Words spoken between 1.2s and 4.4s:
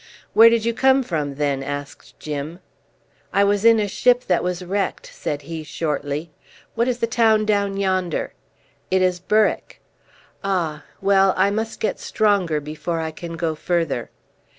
then?" asked Jim. "I was in a ship